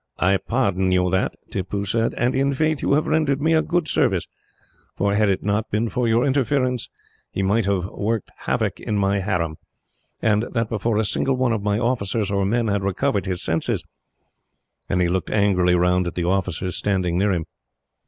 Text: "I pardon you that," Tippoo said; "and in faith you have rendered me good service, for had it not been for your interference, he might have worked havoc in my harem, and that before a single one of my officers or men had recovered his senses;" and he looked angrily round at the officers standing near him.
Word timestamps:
"I 0.17 0.37
pardon 0.37 0.91
you 0.91 1.11
that," 1.11 1.35
Tippoo 1.51 1.85
said; 1.85 2.15
"and 2.15 2.33
in 2.33 2.53
faith 2.55 2.81
you 2.81 2.93
have 2.93 3.05
rendered 3.05 3.39
me 3.39 3.61
good 3.61 3.87
service, 3.87 4.25
for 4.95 5.13
had 5.13 5.29
it 5.29 5.43
not 5.43 5.69
been 5.69 5.89
for 5.89 6.07
your 6.07 6.25
interference, 6.25 6.89
he 7.29 7.43
might 7.43 7.65
have 7.67 7.85
worked 7.85 8.31
havoc 8.37 8.79
in 8.79 8.97
my 8.97 9.19
harem, 9.19 9.57
and 10.19 10.45
that 10.53 10.69
before 10.69 10.97
a 10.97 11.05
single 11.05 11.35
one 11.37 11.53
of 11.53 11.61
my 11.61 11.77
officers 11.77 12.31
or 12.31 12.45
men 12.45 12.67
had 12.67 12.81
recovered 12.81 13.27
his 13.27 13.43
senses;" 13.43 13.83
and 14.89 15.01
he 15.03 15.07
looked 15.07 15.29
angrily 15.29 15.75
round 15.75 16.07
at 16.07 16.15
the 16.15 16.25
officers 16.25 16.75
standing 16.75 17.19
near 17.19 17.31
him. 17.31 17.45